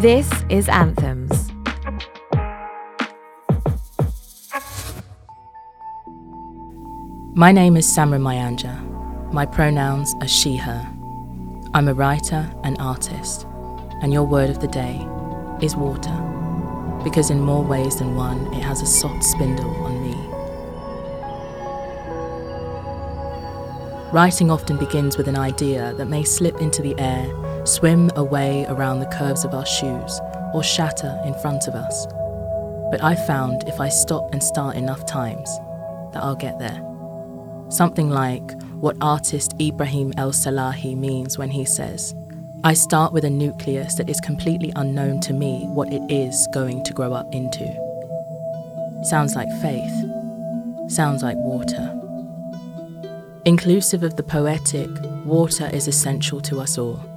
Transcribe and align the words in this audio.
This 0.00 0.30
is 0.48 0.66
Anthems. 0.70 1.52
My 7.34 7.52
name 7.52 7.76
is 7.76 7.86
Samra 7.86 8.18
Mayanja. 8.18 8.80
My 9.30 9.44
pronouns 9.44 10.14
are 10.22 10.26
she, 10.26 10.56
her. 10.56 10.90
I'm 11.74 11.86
a 11.86 11.92
writer 11.92 12.50
and 12.64 12.78
artist, 12.78 13.46
and 14.00 14.10
your 14.10 14.22
word 14.22 14.48
of 14.48 14.60
the 14.60 14.68
day 14.68 15.06
is 15.60 15.76
water, 15.76 16.16
because 17.04 17.28
in 17.28 17.38
more 17.38 17.62
ways 17.62 17.98
than 17.98 18.14
one, 18.16 18.46
it 18.54 18.62
has 18.62 18.80
a 18.80 18.86
soft 18.86 19.22
spindle 19.22 19.68
on 19.84 20.02
me. 20.02 20.16
Writing 24.14 24.50
often 24.50 24.78
begins 24.78 25.18
with 25.18 25.28
an 25.28 25.36
idea 25.36 25.92
that 25.98 26.06
may 26.06 26.24
slip 26.24 26.62
into 26.62 26.80
the 26.80 26.98
air, 26.98 27.30
swim 27.64 28.10
away 28.16 28.66
around 28.68 29.00
the 29.00 29.06
curves 29.06 29.44
of 29.44 29.54
our 29.54 29.66
shoes, 29.66 30.20
or 30.52 30.62
shatter 30.62 31.20
in 31.24 31.34
front 31.34 31.68
of 31.68 31.74
us. 31.74 32.06
But 32.90 33.02
I've 33.02 33.24
found 33.26 33.68
if 33.68 33.80
I 33.80 33.88
stop 33.88 34.32
and 34.32 34.42
start 34.42 34.76
enough 34.76 35.06
times, 35.06 35.48
that 36.12 36.22
I'll 36.22 36.36
get 36.36 36.58
there. 36.58 36.84
Something 37.68 38.10
like 38.10 38.60
what 38.74 38.96
artist 39.00 39.54
Ibrahim 39.60 40.12
El 40.16 40.32
Salahi 40.32 40.96
means 40.96 41.38
when 41.38 41.50
he 41.50 41.64
says, 41.64 42.14
I 42.64 42.74
start 42.74 43.12
with 43.12 43.24
a 43.24 43.30
nucleus 43.30 43.94
that 43.94 44.10
is 44.10 44.20
completely 44.20 44.72
unknown 44.76 45.20
to 45.20 45.32
me 45.32 45.64
what 45.68 45.92
it 45.92 46.02
is 46.10 46.48
going 46.52 46.82
to 46.84 46.92
grow 46.92 47.12
up 47.12 47.32
into. 47.32 47.64
Sounds 49.04 49.34
like 49.34 49.48
faith. 49.62 50.90
Sounds 50.90 51.22
like 51.22 51.36
water. 51.38 51.96
Inclusive 53.46 54.02
of 54.02 54.16
the 54.16 54.22
poetic, 54.22 54.90
water 55.24 55.70
is 55.72 55.88
essential 55.88 56.40
to 56.42 56.60
us 56.60 56.76
all. 56.76 57.09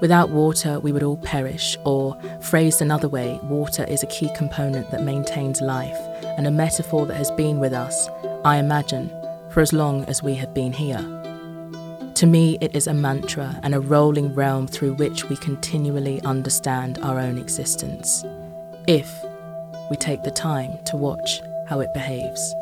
Without 0.00 0.30
water, 0.30 0.80
we 0.80 0.92
would 0.92 1.02
all 1.02 1.18
perish, 1.18 1.76
or, 1.84 2.16
phrased 2.40 2.80
another 2.80 3.08
way, 3.08 3.38
water 3.42 3.84
is 3.84 4.02
a 4.02 4.06
key 4.06 4.30
component 4.34 4.90
that 4.90 5.02
maintains 5.02 5.60
life 5.60 5.98
and 6.38 6.46
a 6.46 6.50
metaphor 6.50 7.04
that 7.04 7.16
has 7.16 7.30
been 7.32 7.60
with 7.60 7.74
us, 7.74 8.08
I 8.44 8.56
imagine, 8.56 9.10
for 9.50 9.60
as 9.60 9.74
long 9.74 10.04
as 10.06 10.22
we 10.22 10.34
have 10.36 10.54
been 10.54 10.72
here. 10.72 11.04
To 12.14 12.26
me, 12.26 12.56
it 12.62 12.74
is 12.74 12.86
a 12.86 12.94
mantra 12.94 13.60
and 13.62 13.74
a 13.74 13.80
rolling 13.80 14.34
realm 14.34 14.66
through 14.66 14.94
which 14.94 15.28
we 15.28 15.36
continually 15.36 16.22
understand 16.22 16.98
our 17.02 17.18
own 17.18 17.36
existence, 17.36 18.24
if 18.86 19.22
we 19.90 19.96
take 19.96 20.22
the 20.22 20.30
time 20.30 20.78
to 20.86 20.96
watch 20.96 21.42
how 21.66 21.80
it 21.80 21.92
behaves. 21.92 22.54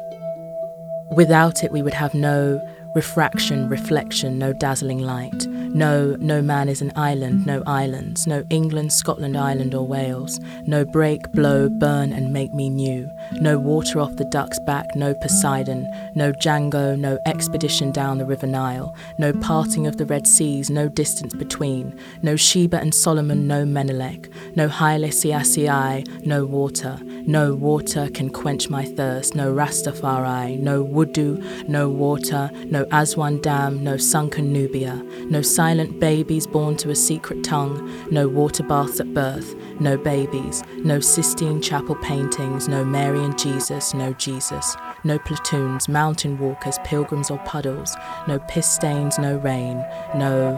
Without 1.10 1.62
it, 1.62 1.70
we 1.70 1.82
would 1.82 1.94
have 1.94 2.14
no 2.14 2.60
refraction, 2.94 3.68
reflection, 3.68 4.38
no 4.38 4.52
dazzling 4.52 4.98
light. 4.98 5.46
No, 5.74 6.16
no 6.18 6.40
man 6.42 6.68
is 6.68 6.80
an 6.80 6.92
island, 6.96 7.46
no 7.46 7.62
islands, 7.66 8.26
no 8.26 8.44
England, 8.50 8.92
Scotland, 8.92 9.36
Ireland, 9.36 9.74
or 9.74 9.86
Wales. 9.86 10.40
No 10.66 10.84
break, 10.84 11.30
blow, 11.32 11.68
burn, 11.68 12.12
and 12.12 12.32
make 12.32 12.54
me 12.54 12.70
new. 12.70 13.10
No 13.40 13.58
water 13.58 14.00
off 14.00 14.16
the 14.16 14.24
duck's 14.24 14.58
back, 14.60 14.86
no 14.96 15.14
Poseidon. 15.14 15.86
No 16.14 16.32
Django, 16.32 16.98
no 16.98 17.18
expedition 17.26 17.92
down 17.92 18.18
the 18.18 18.24
River 18.24 18.46
Nile. 18.46 18.94
No 19.18 19.32
parting 19.32 19.86
of 19.86 19.98
the 19.98 20.06
Red 20.06 20.26
Seas, 20.26 20.70
no 20.70 20.88
distance 20.88 21.34
between. 21.34 21.98
No 22.22 22.36
Sheba 22.36 22.78
and 22.78 22.94
Solomon, 22.94 23.46
no 23.46 23.64
Menelik. 23.64 24.32
No 24.56 24.68
Haile 24.68 25.10
Selassie, 25.10 26.04
no 26.24 26.44
water. 26.44 26.98
No 27.26 27.54
water 27.54 28.08
can 28.14 28.30
quench 28.30 28.70
my 28.70 28.84
thirst, 28.84 29.34
no 29.34 29.52
Rastafari. 29.52 30.58
No 30.58 30.84
Wudu, 30.84 31.68
no 31.68 31.88
water. 31.88 32.50
No 32.64 32.86
Aswan 32.90 33.40
Dam, 33.40 33.84
no 33.84 33.96
sunken 33.96 34.52
Nubia. 34.52 34.94
No 35.30 35.42
silent 35.58 35.98
babies 35.98 36.46
born 36.46 36.76
to 36.76 36.88
a 36.88 36.94
secret 36.94 37.42
tongue, 37.42 37.92
no 38.12 38.28
water 38.28 38.62
baths 38.62 39.00
at 39.00 39.12
birth, 39.12 39.56
no 39.80 39.98
babies, 39.98 40.62
no 40.84 41.00
Sistine 41.00 41.60
Chapel 41.60 41.96
paintings, 41.96 42.68
no 42.68 42.84
Mary 42.84 43.18
and 43.24 43.36
Jesus, 43.36 43.92
no 43.92 44.12
Jesus, 44.12 44.76
no 45.02 45.18
platoons, 45.18 45.88
mountain 45.88 46.38
walkers, 46.38 46.78
pilgrims 46.84 47.28
or 47.28 47.38
puddles, 47.38 47.96
no 48.28 48.38
piss 48.46 48.70
stains, 48.70 49.18
no 49.18 49.36
rain, 49.38 49.84
no 50.14 50.56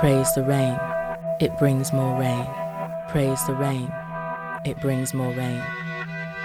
praise 0.00 0.32
the 0.32 0.42
rain, 0.42 0.78
it 1.38 1.54
brings 1.58 1.92
more 1.92 2.18
rain, 2.18 2.46
praise 3.10 3.46
the 3.46 3.52
rain, 3.56 3.92
it 4.64 4.80
brings 4.80 5.12
more 5.12 5.34
rain, 5.34 5.62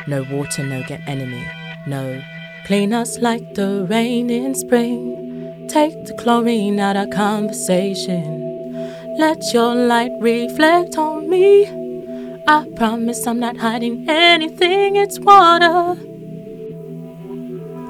no 0.06 0.26
water, 0.32 0.66
no 0.66 0.84
get 0.84 1.00
enemy, 1.08 1.50
no 1.88 2.22
clean 2.66 2.92
us 2.92 3.20
like 3.20 3.54
the 3.54 3.88
rain 3.90 4.30
in 4.30 4.54
spring. 4.54 5.23
Take 5.74 6.06
the 6.06 6.14
chlorine 6.14 6.80
out 6.80 6.96
of 6.96 7.10
conversation. 7.10 8.86
Let 9.18 9.52
your 9.56 9.74
light 9.74 10.12
reflect 10.20 11.00
on 11.00 11.28
me. 11.28 11.66
I 12.48 12.70
promise 12.76 13.26
I'm 13.26 13.40
not 13.40 13.58
hiding 13.58 14.08
anything, 14.08 14.98
it's 14.98 15.20
water. 15.20 16.00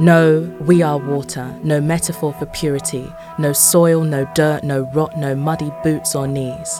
No, 0.01 0.49
we 0.61 0.81
are 0.81 0.97
water, 0.97 1.53
no 1.61 1.81
metaphor 1.81 2.31
for 2.31 2.45
purity, 2.45 3.05
no 3.37 3.51
soil, 3.51 4.05
no 4.05 4.31
dirt, 4.33 4.63
no 4.63 4.89
rot, 4.93 5.17
no 5.17 5.35
muddy 5.35 5.69
boots 5.83 6.15
or 6.15 6.25
knees. 6.25 6.79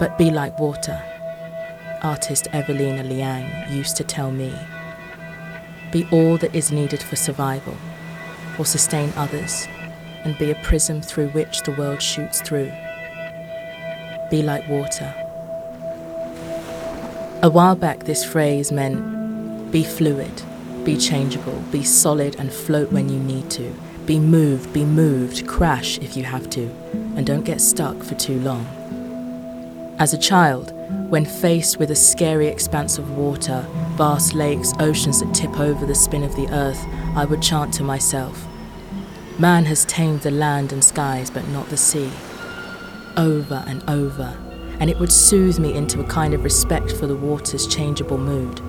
But 0.00 0.18
be 0.18 0.32
like 0.32 0.58
water, 0.58 1.00
artist 2.02 2.48
Evelina 2.52 3.04
Liang 3.04 3.72
used 3.72 3.96
to 3.98 4.02
tell 4.02 4.32
me. 4.32 4.52
Be 5.92 6.04
all 6.10 6.36
that 6.38 6.52
is 6.52 6.72
needed 6.72 7.00
for 7.00 7.14
survival, 7.14 7.76
or 8.58 8.66
sustain 8.66 9.12
others, 9.16 9.68
and 10.26 10.36
be 10.38 10.50
a 10.50 10.56
prism 10.56 11.00
through 11.00 11.28
which 11.28 11.62
the 11.62 11.70
world 11.70 12.02
shoots 12.02 12.40
through. 12.40 12.72
Be 14.28 14.42
like 14.42 14.68
water. 14.68 15.14
A 17.44 17.48
while 17.48 17.76
back, 17.76 18.00
this 18.00 18.24
phrase 18.24 18.72
meant 18.72 19.70
be 19.70 19.84
fluid, 19.84 20.42
be 20.84 20.96
changeable, 20.96 21.62
be 21.70 21.84
solid 21.84 22.34
and 22.40 22.52
float 22.52 22.90
when 22.90 23.08
you 23.08 23.20
need 23.20 23.48
to, 23.52 23.72
be 24.04 24.18
moved, 24.18 24.72
be 24.72 24.84
moved, 24.84 25.46
crash 25.46 25.98
if 25.98 26.16
you 26.16 26.24
have 26.24 26.50
to, 26.50 26.62
and 27.14 27.24
don't 27.24 27.44
get 27.44 27.60
stuck 27.60 28.02
for 28.02 28.16
too 28.16 28.40
long. 28.40 28.66
As 30.00 30.12
a 30.12 30.18
child, 30.18 30.72
when 31.08 31.24
faced 31.24 31.78
with 31.78 31.92
a 31.92 31.96
scary 31.96 32.48
expanse 32.48 32.98
of 32.98 33.16
water, 33.16 33.64
vast 33.96 34.34
lakes, 34.34 34.72
oceans 34.80 35.20
that 35.20 35.32
tip 35.32 35.60
over 35.60 35.86
the 35.86 35.94
spin 35.94 36.24
of 36.24 36.34
the 36.34 36.48
earth, 36.48 36.84
I 37.14 37.24
would 37.24 37.42
chant 37.42 37.72
to 37.74 37.84
myself, 37.84 38.44
Man 39.38 39.66
has 39.66 39.84
tamed 39.84 40.22
the 40.22 40.30
land 40.30 40.72
and 40.72 40.82
skies, 40.82 41.30
but 41.30 41.46
not 41.48 41.68
the 41.68 41.76
sea. 41.76 42.10
Over 43.18 43.62
and 43.66 43.84
over, 43.86 44.34
and 44.80 44.88
it 44.88 44.98
would 44.98 45.12
soothe 45.12 45.58
me 45.58 45.74
into 45.74 46.00
a 46.00 46.04
kind 46.04 46.32
of 46.32 46.42
respect 46.42 46.90
for 46.92 47.06
the 47.06 47.16
water's 47.16 47.66
changeable 47.66 48.16
mood. 48.16 48.62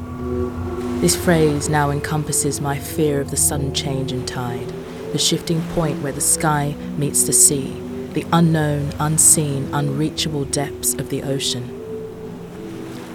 This 1.01 1.15
phrase 1.15 1.69
now 1.69 1.89
encompasses 1.89 2.59
my 2.59 2.77
fear 2.77 3.21
of 3.21 3.31
the 3.31 3.37
sudden 3.37 3.73
change 3.73 4.11
in 4.11 4.25
tide, 4.25 4.67
the 5.13 5.17
shifting 5.17 5.61
point 5.69 6.01
where 6.01 6.11
the 6.11 6.19
sky 6.19 6.75
meets 6.97 7.23
the 7.23 7.31
sea, 7.31 7.71
the 8.11 8.25
unknown, 8.33 8.91
unseen, 8.99 9.73
unreachable 9.73 10.43
depths 10.43 10.95
of 10.95 11.07
the 11.07 11.23
ocean. 11.23 11.73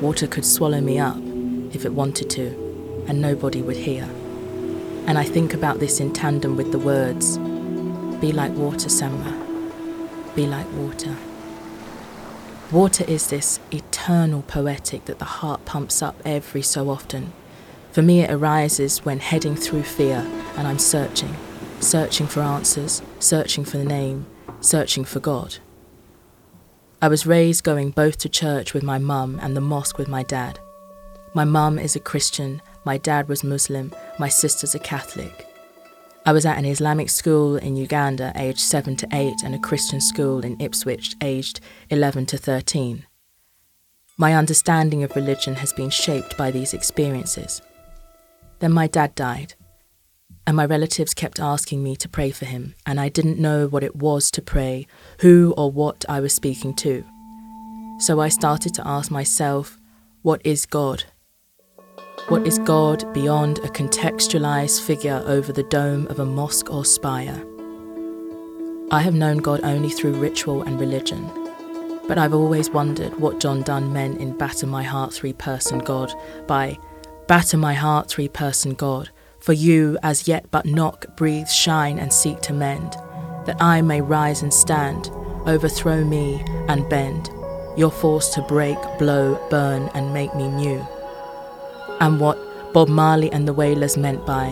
Water 0.00 0.26
could 0.26 0.46
swallow 0.46 0.80
me 0.80 0.98
up 0.98 1.18
if 1.74 1.84
it 1.84 1.92
wanted 1.92 2.30
to, 2.30 3.04
and 3.06 3.20
nobody 3.20 3.60
would 3.60 3.76
hear. 3.76 4.08
And 5.06 5.18
I 5.18 5.24
think 5.24 5.52
about 5.52 5.80
this 5.80 6.00
in 6.00 6.12
tandem 6.12 6.56
with 6.56 6.72
the 6.72 6.78
words 6.78 7.38
Be 8.20 8.32
like 8.32 8.52
water, 8.52 8.88
Samra. 8.88 9.34
Be 10.34 10.46
like 10.46 10.70
water. 10.74 11.16
Water 12.70 13.04
is 13.06 13.26
this 13.26 13.60
eternal 13.70 14.42
poetic 14.42 15.04
that 15.04 15.18
the 15.18 15.26
heart 15.26 15.64
pumps 15.64 16.00
up 16.00 16.16
every 16.24 16.62
so 16.62 16.88
often. 16.88 17.32
For 17.90 18.00
me, 18.00 18.20
it 18.20 18.30
arises 18.30 19.04
when 19.04 19.18
heading 19.18 19.56
through 19.56 19.82
fear 19.82 20.26
and 20.56 20.66
I'm 20.66 20.78
searching, 20.78 21.36
searching 21.80 22.26
for 22.26 22.40
answers, 22.40 23.02
searching 23.18 23.66
for 23.66 23.76
the 23.76 23.84
name, 23.84 24.24
searching 24.62 25.04
for 25.04 25.20
God. 25.20 25.58
I 27.02 27.08
was 27.08 27.26
raised 27.26 27.64
going 27.64 27.90
both 27.90 28.16
to 28.18 28.30
church 28.30 28.72
with 28.72 28.82
my 28.82 28.96
mum 28.96 29.38
and 29.42 29.54
the 29.54 29.60
mosque 29.60 29.98
with 29.98 30.08
my 30.08 30.22
dad. 30.22 30.60
My 31.34 31.44
mum 31.44 31.78
is 31.78 31.96
a 31.96 32.00
Christian 32.00 32.62
my 32.84 32.98
dad 32.98 33.28
was 33.28 33.44
Muslim, 33.44 33.92
my 34.18 34.28
sister's 34.28 34.74
a 34.74 34.78
Catholic. 34.78 35.46
I 36.24 36.32
was 36.32 36.46
at 36.46 36.58
an 36.58 36.64
Islamic 36.64 37.10
school 37.10 37.56
in 37.56 37.76
Uganda 37.76 38.32
aged 38.36 38.60
7 38.60 38.96
to 38.96 39.08
8 39.12 39.42
and 39.44 39.54
a 39.54 39.58
Christian 39.58 40.00
school 40.00 40.44
in 40.44 40.60
Ipswich 40.60 41.16
aged 41.20 41.60
11 41.90 42.26
to 42.26 42.38
13. 42.38 43.06
My 44.16 44.34
understanding 44.34 45.02
of 45.02 45.16
religion 45.16 45.56
has 45.56 45.72
been 45.72 45.90
shaped 45.90 46.36
by 46.36 46.50
these 46.50 46.74
experiences. 46.74 47.60
Then 48.60 48.70
my 48.70 48.86
dad 48.86 49.14
died, 49.16 49.54
and 50.46 50.56
my 50.56 50.64
relatives 50.64 51.14
kept 51.14 51.40
asking 51.40 51.82
me 51.82 51.96
to 51.96 52.08
pray 52.08 52.30
for 52.30 52.44
him, 52.44 52.74
and 52.86 53.00
I 53.00 53.08
didn't 53.08 53.40
know 53.40 53.66
what 53.66 53.82
it 53.82 53.96
was 53.96 54.30
to 54.32 54.42
pray, 54.42 54.86
who 55.20 55.54
or 55.56 55.70
what 55.70 56.04
I 56.08 56.20
was 56.20 56.32
speaking 56.32 56.74
to. 56.76 57.04
So 57.98 58.20
I 58.20 58.28
started 58.28 58.74
to 58.74 58.86
ask 58.86 59.10
myself, 59.10 59.78
what 60.22 60.40
is 60.44 60.66
God? 60.66 61.04
What 62.28 62.46
is 62.46 62.58
God 62.60 63.12
beyond 63.12 63.58
a 63.58 63.68
contextualized 63.68 64.80
figure 64.80 65.22
over 65.26 65.52
the 65.52 65.64
dome 65.64 66.06
of 66.06 66.20
a 66.20 66.24
mosque 66.24 66.70
or 66.70 66.84
spire? 66.84 67.44
I 68.90 69.00
have 69.00 69.14
known 69.14 69.38
God 69.38 69.60
only 69.64 69.90
through 69.90 70.14
ritual 70.14 70.62
and 70.62 70.78
religion, 70.78 71.28
But 72.06 72.18
I've 72.18 72.32
always 72.32 72.70
wondered 72.70 73.18
what 73.18 73.40
John 73.40 73.62
Donne 73.62 73.92
meant 73.92 74.20
in 74.20 74.36
Batter 74.36 74.66
My 74.66 74.82
Heart 74.82 75.12
Three 75.12 75.32
Person 75.32 75.80
God 75.80 76.12
by 76.46 76.78
Batter 77.26 77.56
my 77.56 77.74
heart, 77.74 78.08
three 78.08 78.28
person 78.28 78.74
God, 78.74 79.10
for 79.40 79.52
you 79.52 79.98
as 80.02 80.28
yet 80.28 80.50
but 80.50 80.64
knock, 80.64 81.16
breathe, 81.16 81.48
shine, 81.48 81.98
and 81.98 82.12
seek 82.12 82.40
to 82.42 82.52
mend, 82.52 82.92
that 83.46 83.56
I 83.60 83.82
may 83.82 84.00
rise 84.00 84.42
and 84.42 84.54
stand, 84.54 85.10
overthrow 85.46 86.04
me 86.04 86.44
and 86.68 86.88
bend, 86.88 87.30
your 87.76 87.90
force 87.90 88.28
to 88.34 88.42
break, 88.42 88.78
blow, 88.98 89.44
burn, 89.50 89.90
and 89.94 90.12
make 90.14 90.34
me 90.34 90.48
new. 90.48 90.86
And 92.02 92.18
what 92.18 92.36
Bob 92.72 92.88
Marley 92.88 93.30
and 93.30 93.46
the 93.46 93.52
Wailers 93.52 93.96
meant 93.96 94.26
by, 94.26 94.50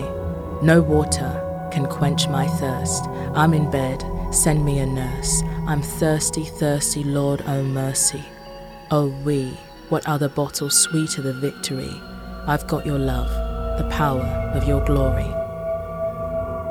no 0.62 0.80
water 0.80 1.68
can 1.72 1.84
quench 1.84 2.28
my 2.28 2.46
thirst. 2.46 3.06
I'm 3.34 3.54
in 3.54 3.68
bed, 3.72 4.04
send 4.30 4.64
me 4.64 4.78
a 4.78 4.86
nurse. 4.86 5.42
I'm 5.66 5.82
thirsty, 5.82 6.44
thirsty, 6.44 7.02
Lord, 7.02 7.42
oh 7.48 7.64
mercy. 7.64 8.22
Oh, 8.92 9.08
we, 9.24 9.48
what 9.88 10.06
other 10.06 10.28
bottle 10.28 10.70
sweeter 10.70 11.22
the 11.22 11.32
victory? 11.32 11.92
I've 12.46 12.68
got 12.68 12.86
your 12.86 13.00
love, 13.00 13.28
the 13.78 13.88
power 13.90 14.22
of 14.54 14.68
your 14.68 14.84
glory. 14.84 15.26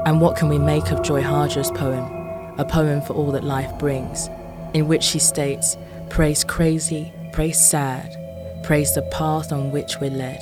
And 0.05 0.21
what 0.21 0.37
can 0.37 0.47
we 0.47 0.59
make 0.59 0.91
of 0.91 1.03
Joy 1.03 1.21
Harjo's 1.21 1.71
poem, 1.71 2.05
a 2.57 2.63
poem 2.63 3.01
for 3.01 3.15
all 3.15 3.33
that 3.33 3.43
life 3.43 3.77
brings, 3.79 4.29
in 4.73 4.87
which 4.87 5.03
she 5.03 5.19
states, 5.19 5.75
Praise 6.09 6.45
crazy, 6.45 7.11
praise 7.33 7.59
sad, 7.59 8.15
praise 8.63 8.95
the 8.95 9.01
path 9.11 9.51
on 9.51 9.71
which 9.71 9.99
we're 9.99 10.09
led, 10.09 10.39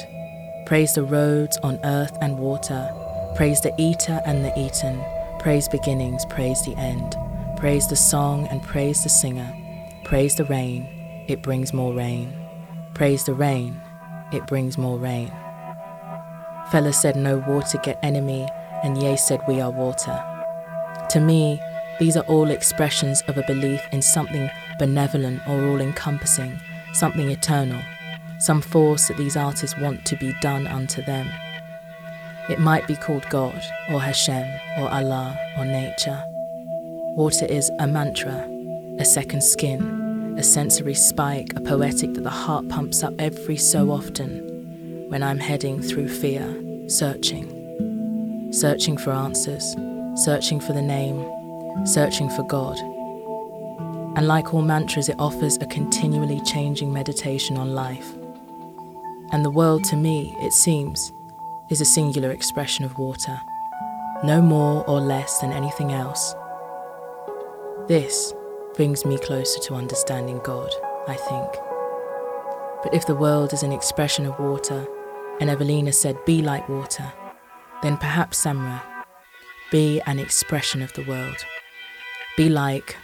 praise 0.68 0.96
the 0.96 1.02
roads 1.04 1.56
on 1.64 1.80
earth 1.86 2.18
and 2.20 2.38
water, 2.38 2.94
praise 3.38 3.62
the 3.62 3.74
eater 3.78 4.20
and 4.26 4.44
the 4.44 4.52
eaten, 4.60 5.02
praise 5.40 5.66
beginnings, 5.70 6.26
praise 6.26 6.62
the 6.66 6.76
end, 6.76 7.16
praise 7.56 7.88
the 7.88 7.96
song 7.96 8.46
and 8.52 8.62
praise 8.62 9.02
the 9.02 9.08
singer, 9.08 9.50
praise 10.04 10.36
the 10.36 10.44
rain, 10.44 10.86
it 11.30 11.42
brings 11.42 11.74
more 11.74 11.94
rain, 11.94 12.34
praise 12.96 13.24
the 13.24 13.34
rain, 13.34 13.80
it 14.34 14.46
brings 14.46 14.78
more 14.78 15.00
rain. 15.00 15.32
Fela 16.70 16.94
said 16.94 17.16
no 17.16 17.38
water 17.48 17.80
get 17.82 17.98
enemy, 18.04 18.46
and 18.84 19.02
Ye 19.02 19.16
said 19.16 19.40
we 19.48 19.62
are 19.62 19.72
water. 19.72 20.22
To 21.12 21.22
me, 21.22 21.62
these 21.98 22.18
are 22.18 22.26
all 22.26 22.52
expressions 22.52 23.22
of 23.30 23.38
a 23.38 23.48
belief 23.48 23.80
in 23.94 24.02
something 24.02 24.50
benevolent 24.80 25.40
or 25.48 25.70
all 25.70 25.80
encompassing, 25.80 26.60
something 26.92 27.32
eternal, 27.32 27.82
some 28.40 28.62
force 28.62 29.08
that 29.08 29.18
these 29.18 29.36
artists 29.36 29.78
want 29.78 30.06
to 30.06 30.16
be 30.18 30.34
done 30.42 30.68
unto 30.68 31.02
them. 31.04 31.28
It 32.50 32.60
might 32.60 32.88
be 32.88 32.96
called 32.96 33.28
God, 33.30 33.62
or 33.90 34.00
Hashem, 34.00 34.48
or 34.78 34.90
Allah, 34.90 35.38
or 35.58 35.66
nature. 35.66 36.24
Water 37.16 37.46
is 37.46 37.70
a 37.80 37.88
mantra, 37.88 38.48
a 39.00 39.06
second 39.06 39.44
skin, 39.44 40.36
a 40.38 40.44
sensory 40.44 40.94
spike, 40.94 41.52
a 41.56 41.62
poetic 41.62 42.14
that 42.14 42.24
the 42.24 42.30
heart 42.30 42.70
pumps 42.70 43.04
up 43.04 43.14
every 43.20 43.58
so 43.58 43.92
often 43.92 45.06
when 45.10 45.24
I'm 45.24 45.40
heading 45.40 45.82
through 45.82 46.10
fear, 46.10 46.46
searching, 46.88 48.54
searching 48.54 48.98
for 48.98 49.12
answers, 49.12 49.76
searching 50.16 50.60
for 50.60 50.74
the 50.74 50.82
name, 50.82 51.26
searching 51.86 52.30
for 52.30 52.44
God. 52.44 52.78
And 54.16 54.28
like 54.28 54.54
all 54.54 54.62
mantras, 54.62 55.10
it 55.10 55.16
offers 55.20 55.58
a 55.58 55.66
continually 55.66 56.40
changing 56.42 56.94
meditation 56.94 57.58
on 57.58 57.74
life. 57.74 58.14
And 59.32 59.44
the 59.44 59.52
world, 59.52 59.84
to 59.86 59.96
me, 59.96 60.36
it 60.40 60.54
seems, 60.54 61.12
is 61.70 61.82
a 61.82 61.86
singular 61.86 62.32
expression 62.32 62.86
of 62.86 62.98
water, 62.98 63.40
no 64.24 64.42
more 64.42 64.86
or 64.86 65.02
less 65.02 65.40
than 65.40 65.52
anything 65.52 65.92
else. 65.92 66.34
This 67.88 68.34
brings 68.76 69.06
me 69.06 69.18
closer 69.18 69.60
to 69.62 69.76
understanding 69.76 70.40
God, 70.44 70.70
I 71.08 71.16
think. 71.16 71.50
But 72.84 72.94
if 72.94 73.06
the 73.06 73.16
world 73.16 73.54
is 73.54 73.64
an 73.64 73.72
expression 73.72 74.26
of 74.26 74.40
water, 74.40 74.88
and 75.42 75.50
Evelina 75.50 75.92
said, 75.92 76.24
be 76.26 76.42
like 76.42 76.70
water, 76.70 77.12
then 77.84 77.98
perhaps 77.98 78.44
Samra, 78.46 78.82
be 79.72 80.00
an 80.02 80.20
expression 80.20 80.82
of 80.82 80.94
the 80.94 81.04
world. 81.04 81.38
Be 82.38 82.50
like 82.50 82.96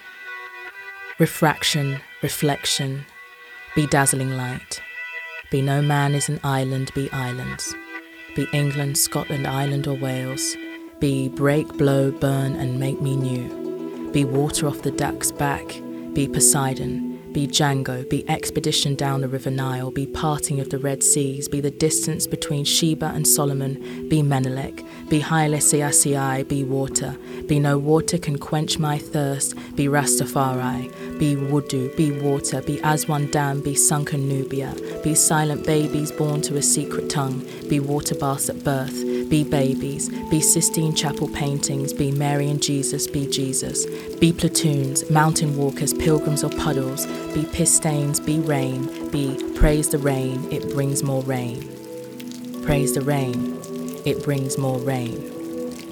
refraction, 1.20 2.00
reflection, 2.22 3.06
be 3.76 3.88
dazzling 3.88 4.38
light. 4.38 4.82
Be 5.54 5.62
no 5.62 5.84
man 5.84 6.16
is 6.16 6.30
an 6.30 6.40
island, 6.44 6.90
be 6.96 7.12
islands. 7.12 7.76
Be 8.36 8.48
England, 8.54 8.98
Scotland, 8.98 9.46
Ireland, 9.46 9.86
or 9.86 9.94
Wales. 9.94 10.58
Be 11.00 11.30
break, 11.30 11.68
blow, 11.78 12.10
burn, 12.10 12.56
and 12.56 12.80
make 12.80 13.00
me 13.00 13.16
new 13.16 14.10
be 14.12 14.26
water 14.26 14.68
off 14.68 14.82
the 14.82 14.92
duck's 14.92 15.32
back, 15.32 15.80
be 16.14 16.28
Poseidon, 16.28 17.13
be 17.34 17.48
Django, 17.48 18.08
be 18.08 18.28
expedition 18.30 18.94
down 18.94 19.22
the 19.22 19.28
river 19.28 19.50
Nile, 19.50 19.90
be 19.90 20.06
parting 20.06 20.60
of 20.60 20.70
the 20.70 20.78
Red 20.78 21.02
Seas, 21.02 21.48
be 21.48 21.60
the 21.60 21.72
distance 21.72 22.28
between 22.28 22.64
Sheba 22.64 23.08
and 23.08 23.28
Solomon, 23.28 24.08
be 24.08 24.22
Menelik, 24.22 24.86
be 25.10 25.20
Haile 25.20 25.60
be 26.44 26.64
water, 26.64 27.18
be 27.48 27.60
no 27.60 27.78
water 27.80 28.20
can 28.20 28.38
quench 28.38 28.78
my 28.78 29.00
thirst, 29.00 29.56
be 29.76 29.86
Rastafari, 29.88 30.92
be 31.18 31.36
Wudu, 31.36 31.96
be 31.98 32.12
water, 32.12 32.62
be 32.62 32.80
Aswan 32.84 33.32
Dam, 33.32 33.62
be 33.62 33.74
sunken 33.74 34.30
Nubia, 34.30 34.76
be 35.04 35.16
silent 35.16 35.66
babies 35.66 36.12
born 36.12 36.42
to 36.44 36.58
a 36.58 36.62
secret 36.62 37.10
tongue, 37.10 37.44
be 37.68 37.80
water 37.80 38.16
baths 38.16 38.50
at 38.50 38.64
birth, 38.64 39.13
be 39.34 39.44
babies, 39.44 40.10
be 40.30 40.40
Sistine 40.40 40.94
Chapel 40.94 41.28
paintings, 41.28 41.92
be 41.92 42.12
Mary 42.12 42.52
and 42.52 42.62
Jesus, 42.62 43.08
be 43.08 43.26
Jesus, 43.26 43.88
be 44.20 44.32
platoons, 44.32 45.10
mountain 45.10 45.58
walkers, 45.58 45.92
pilgrims 45.92 46.44
or 46.44 46.52
puddles, 46.52 47.08
be 47.34 47.44
piss 47.44 47.76
stains, 47.76 48.20
be 48.20 48.38
rain, 48.42 49.10
be 49.10 49.36
praise 49.56 49.90
the 49.90 49.98
rain, 49.98 50.48
it 50.52 50.72
brings 50.76 51.02
more 51.02 51.24
rain. 51.24 51.68
Praise 52.64 52.94
the 52.94 53.02
rain, 53.02 53.60
it 54.06 54.24
brings 54.24 54.60
more 54.60 54.78
rain. 54.78 55.18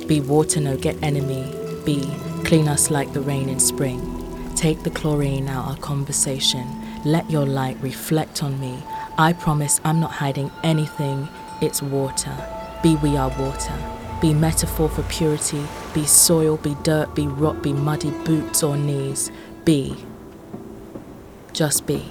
Be 0.05 0.21
water 0.21 0.61
no 0.61 0.77
get 0.77 1.01
enemy, 1.01 1.51
be 1.83 1.99
clean 2.45 2.67
us 2.67 2.91
like 2.91 3.11
the 3.11 3.21
rain 3.21 3.49
in 3.49 3.59
spring. 3.59 4.53
Take 4.55 4.83
the 4.83 4.91
chlorine 4.91 5.47
out 5.47 5.65
our 5.65 5.77
conversation, 5.77 6.67
let 7.05 7.27
your 7.31 7.47
light 7.47 7.77
reflect 7.81 8.43
on 8.43 8.59
me. 8.59 8.83
I 9.17 9.33
promise 9.33 9.81
I'm 9.83 9.99
not 9.99 10.11
hiding 10.11 10.51
anything, 10.63 11.27
it's 11.59 11.81
water. 11.81 12.60
Be 12.81 12.95
we 12.95 13.15
are 13.15 13.29
water. 13.39 13.77
Be 14.21 14.33
metaphor 14.33 14.89
for 14.89 15.03
purity. 15.03 15.63
Be 15.93 16.05
soil, 16.05 16.57
be 16.57 16.75
dirt, 16.81 17.13
be 17.13 17.27
rock, 17.27 17.61
be 17.61 17.73
muddy 17.73 18.09
boots 18.09 18.63
or 18.63 18.75
knees. 18.75 19.31
Be. 19.63 19.95
Just 21.53 21.85
be. 21.85 22.03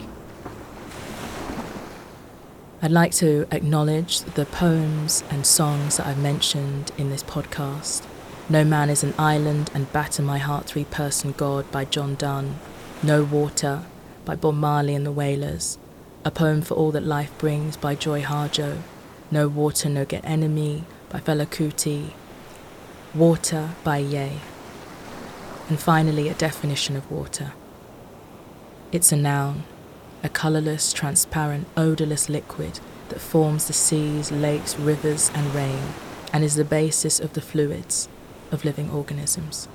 I'd 2.83 2.93
like 2.93 3.13
to 3.17 3.49
acknowledge 3.51 4.21
the 4.21 4.47
poems 4.47 5.25
and 5.29 5.45
songs 5.45 5.97
that 5.97 6.07
I've 6.07 6.19
mentioned 6.19 6.93
in 6.97 7.11
this 7.11 7.25
podcast. 7.25 8.07
No 8.49 8.65
Man 8.65 8.91
is 8.91 9.03
an 9.03 9.15
Island 9.19 9.71
and 9.75 9.93
Batter 9.93 10.23
My 10.23 10.39
Heart 10.39 10.67
Three 10.67 10.85
Person 10.85 11.33
God 11.37 11.71
by 11.73 11.85
John 11.85 12.15
Donne. 12.15 12.61
No 13.03 13.25
Water 13.25 13.83
by 14.25 14.37
Bob 14.37 14.55
Marley 14.55 14.95
and 14.95 15.05
the 15.05 15.13
Wailers. 15.13 15.79
A 16.25 16.31
Poem 16.31 16.63
for 16.63 16.75
All 16.75 16.93
That 16.93 17.03
Life 17.03 17.37
Brings 17.39 17.77
by 17.77 17.97
Joy 17.97 18.23
Harjo. 18.23 18.83
No 19.33 19.47
Water, 19.47 19.89
No 19.89 20.05
Get 20.05 20.25
Enemy 20.25 20.83
by 21.09 21.21
Fela 21.21 21.47
Kuti, 21.47 22.11
Water 23.15 23.71
by 23.85 23.99
Ye, 23.99 24.41
and 25.69 25.79
finally 25.79 26.29
a 26.29 26.35
definition 26.35 26.97
of 26.97 27.09
water. 27.13 27.53
It's 28.91 29.13
a 29.13 29.17
noun, 29.17 29.63
a 30.25 30.29
colourless, 30.29 30.93
transparent, 30.93 31.69
odourless 31.77 32.29
liquid 32.29 32.81
that 33.11 33.21
forms 33.21 33.69
the 33.69 33.73
seas, 33.73 34.33
lakes, 34.33 34.77
rivers, 34.77 35.31
and 35.33 35.55
rain, 35.55 35.83
and 36.33 36.43
is 36.43 36.57
the 36.57 36.65
basis 36.65 37.21
of 37.21 37.35
the 37.35 37.41
fluids 37.41 38.09
of 38.51 38.65
living 38.65 38.91
organisms. 38.91 39.69